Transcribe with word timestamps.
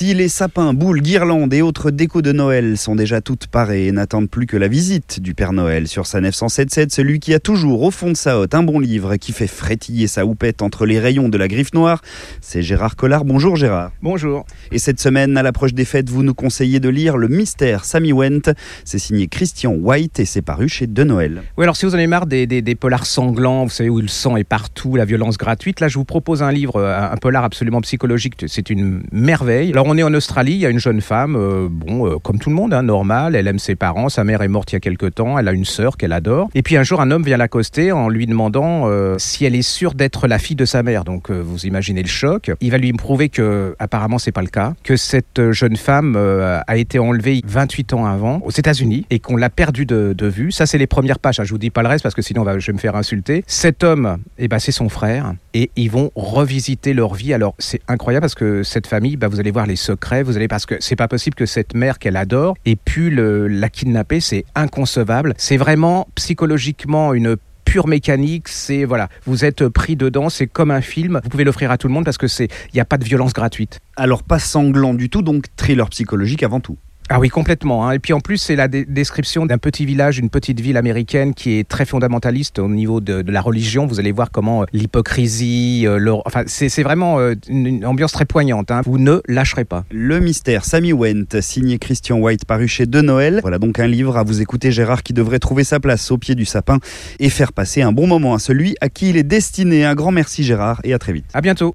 Si 0.00 0.14
les 0.14 0.30
sapins, 0.30 0.72
boules, 0.72 1.02
guirlandes 1.02 1.52
et 1.52 1.60
autres 1.60 1.90
décos 1.90 2.22
de 2.22 2.32
Noël 2.32 2.78
sont 2.78 2.96
déjà 2.96 3.20
toutes 3.20 3.48
parées 3.48 3.86
et 3.86 3.92
n'attendent 3.92 4.30
plus 4.30 4.46
que 4.46 4.56
la 4.56 4.66
visite 4.66 5.20
du 5.20 5.34
Père 5.34 5.52
Noël 5.52 5.88
sur 5.88 6.06
sa 6.06 6.22
977, 6.22 6.90
celui 6.90 7.20
qui 7.20 7.34
a 7.34 7.38
toujours 7.38 7.82
au 7.82 7.90
fond 7.90 8.08
de 8.08 8.16
sa 8.16 8.38
hotte 8.38 8.54
un 8.54 8.62
bon 8.62 8.78
livre 8.78 9.16
qui 9.16 9.32
fait 9.32 9.46
frétiller 9.46 10.06
sa 10.06 10.24
houppette 10.24 10.62
entre 10.62 10.86
les 10.86 10.98
rayons 10.98 11.28
de 11.28 11.36
la 11.36 11.48
griffe 11.48 11.74
noire, 11.74 12.00
c'est 12.40 12.62
Gérard 12.62 12.96
Collard. 12.96 13.26
Bonjour 13.26 13.56
Gérard. 13.56 13.92
Bonjour. 14.00 14.46
Et 14.72 14.78
cette 14.78 15.00
semaine, 15.00 15.36
à 15.36 15.42
l'approche 15.42 15.74
des 15.74 15.84
fêtes, 15.84 16.08
vous 16.08 16.22
nous 16.22 16.32
conseillez 16.32 16.80
de 16.80 16.88
lire 16.88 17.18
Le 17.18 17.28
Mystère 17.28 17.84
Sammy 17.84 18.14
Went. 18.14 18.54
C'est 18.86 18.98
signé 18.98 19.26
Christian 19.26 19.74
White 19.74 20.18
et 20.18 20.24
c'est 20.24 20.40
paru 20.40 20.70
chez 20.70 20.86
De 20.86 21.04
Noël. 21.04 21.42
Oui, 21.58 21.64
alors 21.64 21.76
si 21.76 21.84
vous 21.84 21.92
en 21.92 21.98
avez 21.98 22.06
marre 22.06 22.24
des, 22.24 22.46
des, 22.46 22.62
des, 22.62 22.74
polars 22.74 23.04
sanglants, 23.04 23.64
vous 23.64 23.70
savez 23.70 23.90
où 23.90 24.00
le 24.00 24.08
sang 24.08 24.38
est 24.38 24.44
partout, 24.44 24.96
la 24.96 25.04
violence 25.04 25.36
gratuite, 25.36 25.80
là 25.80 25.88
je 25.88 25.98
vous 25.98 26.06
propose 26.06 26.42
un 26.42 26.52
livre, 26.52 26.82
un, 26.82 27.12
un 27.12 27.16
polar 27.18 27.44
absolument 27.44 27.82
psychologique, 27.82 28.46
c'est 28.46 28.70
une 28.70 29.02
merveille. 29.12 29.72
Alors 29.72 29.89
on 29.90 29.98
est 29.98 30.04
en 30.04 30.14
Australie, 30.14 30.52
il 30.52 30.58
y 30.60 30.66
a 30.66 30.70
une 30.70 30.78
jeune 30.78 31.00
femme, 31.00 31.34
euh, 31.34 31.66
bon, 31.68 32.06
euh, 32.06 32.18
comme 32.20 32.38
tout 32.38 32.48
le 32.48 32.54
monde, 32.54 32.72
hein, 32.72 32.84
normale, 32.84 33.34
elle 33.34 33.48
aime 33.48 33.58
ses 33.58 33.74
parents, 33.74 34.08
sa 34.08 34.22
mère 34.22 34.40
est 34.40 34.46
morte 34.46 34.70
il 34.70 34.76
y 34.76 34.76
a 34.76 34.80
quelque 34.80 35.06
temps, 35.06 35.36
elle 35.36 35.48
a 35.48 35.52
une 35.52 35.64
sœur 35.64 35.96
qu'elle 35.96 36.12
adore. 36.12 36.48
Et 36.54 36.62
puis 36.62 36.76
un 36.76 36.84
jour, 36.84 37.00
un 37.00 37.10
homme 37.10 37.24
vient 37.24 37.36
l'accoster 37.36 37.90
en 37.90 38.08
lui 38.08 38.26
demandant 38.26 38.84
euh, 38.84 39.16
si 39.18 39.44
elle 39.44 39.56
est 39.56 39.62
sûre 39.62 39.94
d'être 39.94 40.28
la 40.28 40.38
fille 40.38 40.54
de 40.54 40.64
sa 40.64 40.84
mère. 40.84 41.02
Donc 41.02 41.32
vous 41.32 41.66
imaginez 41.66 42.02
le 42.02 42.08
choc. 42.08 42.52
Il 42.60 42.70
va 42.70 42.78
lui 42.78 42.92
prouver 42.92 43.30
que 43.30 43.74
apparemment 43.80 44.18
c'est 44.18 44.30
pas 44.30 44.42
le 44.42 44.48
cas, 44.48 44.74
que 44.84 44.96
cette 44.96 45.50
jeune 45.50 45.76
femme 45.76 46.16
a 46.16 46.76
été 46.76 47.00
enlevée 47.00 47.40
28 47.44 47.94
ans 47.94 48.06
avant 48.06 48.40
aux 48.44 48.50
États-Unis 48.50 49.06
et 49.10 49.18
qu'on 49.18 49.36
l'a 49.36 49.50
perdue 49.50 49.86
de, 49.86 50.26
vue. 50.26 50.52
Ça 50.52 50.66
c'est 50.66 50.78
les 50.78 50.86
premières 50.86 51.18
pages. 51.18 51.40
Hein. 51.40 51.44
Je 51.44 51.50
vous 51.50 51.58
dis 51.58 51.70
pas 51.70 51.82
le 51.82 51.88
reste 51.88 52.04
parce 52.04 52.14
que 52.14 52.22
sinon 52.22 52.44
je 52.58 52.66
vais 52.66 52.72
me 52.72 52.78
faire 52.78 52.94
insulter. 52.94 53.42
Cet 53.48 53.82
homme, 53.82 54.18
eh 54.38 54.46
ben, 54.46 54.60
c'est 54.60 54.72
son 54.72 54.88
frère 54.88 55.34
et 55.52 55.70
ils 55.74 55.90
vont 55.90 56.12
revisiter 56.14 56.94
leur 56.94 57.14
vie. 57.14 57.34
Alors 57.34 57.54
c'est 57.58 57.80
incroyable 57.88 58.22
parce 58.22 58.36
que 58.36 58.62
cette 58.62 58.86
famille, 58.86 59.16
bah, 59.16 59.26
vous 59.26 59.40
allez 59.40 59.50
voir 59.50 59.66
les 59.66 59.79
secrets, 59.80 60.22
vous 60.22 60.36
allez 60.36 60.48
parce 60.48 60.66
que 60.66 60.76
c'est 60.80 60.96
pas 60.96 61.08
possible 61.08 61.34
que 61.34 61.46
cette 61.46 61.74
mère 61.74 61.98
qu'elle 61.98 62.16
adore 62.16 62.56
ait 62.64 62.76
pu 62.76 63.10
la 63.10 63.68
kidnapper, 63.68 64.20
c'est 64.20 64.44
inconcevable. 64.54 65.34
C'est 65.36 65.56
vraiment 65.56 66.08
psychologiquement 66.14 67.14
une 67.14 67.36
pure 67.64 67.86
mécanique, 67.86 68.48
c'est 68.48 68.84
voilà, 68.84 69.08
vous 69.26 69.44
êtes 69.44 69.68
pris 69.68 69.96
dedans, 69.96 70.28
c'est 70.28 70.46
comme 70.46 70.70
un 70.70 70.80
film, 70.80 71.20
vous 71.22 71.28
pouvez 71.28 71.44
l'offrir 71.44 71.70
à 71.70 71.78
tout 71.78 71.86
le 71.86 71.94
monde 71.94 72.04
parce 72.04 72.18
que 72.18 72.26
c'est 72.26 72.48
il 72.72 72.74
n'y 72.74 72.80
a 72.80 72.84
pas 72.84 72.98
de 72.98 73.04
violence 73.04 73.32
gratuite. 73.32 73.80
Alors 73.96 74.22
pas 74.22 74.38
sanglant 74.38 74.92
du 74.92 75.08
tout, 75.08 75.22
donc 75.22 75.44
thriller 75.56 75.88
psychologique 75.88 76.42
avant 76.42 76.60
tout. 76.60 76.78
Ah 77.12 77.18
oui, 77.18 77.28
complètement. 77.28 77.88
Hein. 77.88 77.92
Et 77.92 77.98
puis 77.98 78.12
en 78.12 78.20
plus, 78.20 78.36
c'est 78.36 78.54
la 78.54 78.68
dé 78.68 78.84
description 78.84 79.44
d'un 79.44 79.58
petit 79.58 79.84
village, 79.84 80.20
une 80.20 80.30
petite 80.30 80.60
ville 80.60 80.76
américaine 80.76 81.34
qui 81.34 81.58
est 81.58 81.68
très 81.68 81.84
fondamentaliste 81.84 82.60
au 82.60 82.68
niveau 82.68 83.00
de, 83.00 83.22
de 83.22 83.32
la 83.32 83.40
religion. 83.40 83.84
Vous 83.84 83.98
allez 83.98 84.12
voir 84.12 84.30
comment 84.30 84.62
euh, 84.62 84.66
l'hypocrisie, 84.72 85.88
euh, 85.88 86.14
enfin, 86.24 86.44
c'est 86.46 86.84
vraiment 86.84 87.18
euh, 87.18 87.34
une, 87.48 87.66
une, 87.66 87.84
ambiance 87.84 88.12
très 88.12 88.26
poignante. 88.26 88.70
Hein. 88.70 88.82
Vous 88.84 88.98
ne 88.98 89.20
lâcherez 89.26 89.64
pas. 89.64 89.84
Le 89.90 90.20
mystère, 90.20 90.64
Sammy 90.64 90.92
Went, 90.92 91.40
signé 91.40 91.80
Christian 91.80 92.18
White, 92.18 92.44
paru 92.44 92.68
chez 92.68 92.86
De 92.86 93.00
Noël. 93.00 93.40
Voilà 93.42 93.58
donc 93.58 93.80
un 93.80 93.88
livre 93.88 94.16
à 94.16 94.22
vous 94.22 94.40
écouter, 94.40 94.70
Gérard, 94.70 95.02
qui 95.02 95.12
devrait 95.12 95.40
trouver 95.40 95.64
sa 95.64 95.80
place 95.80 96.12
au 96.12 96.18
pied 96.18 96.36
du 96.36 96.44
sapin 96.44 96.78
et 97.18 97.28
faire 97.28 97.52
passer 97.52 97.82
un 97.82 97.90
bon 97.90 98.06
moment 98.06 98.34
à 98.34 98.38
celui 98.38 98.76
à 98.80 98.88
qui 98.88 99.10
il 99.10 99.16
est 99.16 99.24
destiné. 99.24 99.84
Un 99.84 99.96
grand 99.96 100.12
merci, 100.12 100.44
Gérard, 100.44 100.80
et 100.84 100.94
à 100.94 101.00
très 101.00 101.12
vite. 101.12 101.26
À 101.34 101.40
bientôt. 101.40 101.74